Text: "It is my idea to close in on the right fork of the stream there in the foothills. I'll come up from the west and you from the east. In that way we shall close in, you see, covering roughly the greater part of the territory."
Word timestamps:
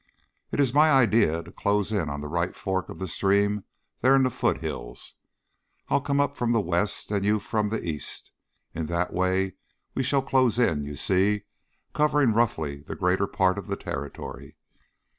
"It 0.51 0.59
is 0.59 0.73
my 0.73 0.89
idea 0.89 1.43
to 1.43 1.51
close 1.51 1.91
in 1.91 2.09
on 2.09 2.21
the 2.21 2.27
right 2.27 2.55
fork 2.55 2.89
of 2.89 2.97
the 2.97 3.07
stream 3.07 3.65
there 4.01 4.15
in 4.15 4.23
the 4.23 4.31
foothills. 4.31 5.13
I'll 5.89 6.01
come 6.01 6.19
up 6.19 6.35
from 6.35 6.53
the 6.53 6.59
west 6.59 7.11
and 7.11 7.23
you 7.23 7.37
from 7.37 7.69
the 7.69 7.83
east. 7.87 8.31
In 8.73 8.87
that 8.87 9.13
way 9.13 9.57
we 9.93 10.01
shall 10.01 10.23
close 10.23 10.57
in, 10.57 10.83
you 10.85 10.95
see, 10.95 11.43
covering 11.93 12.33
roughly 12.33 12.81
the 12.81 12.95
greater 12.95 13.27
part 13.27 13.59
of 13.59 13.67
the 13.67 13.77
territory." 13.77 14.55